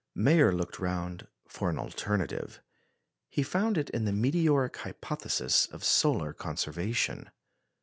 [0.15, 2.59] Mayer looked round for an alternative.
[3.29, 7.29] He found it in the "meteoric hypothesis" of solar conservation.